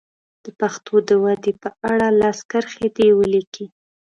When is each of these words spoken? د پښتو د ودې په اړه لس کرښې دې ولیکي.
د 0.43 0.47
پښتو 0.59 0.93
د 1.07 1.09
ودې 1.23 1.53
په 1.61 1.69
اړه 1.91 2.07
لس 2.21 2.37
کرښې 2.49 2.87
دې 2.95 3.07
ولیکي. 3.19 3.65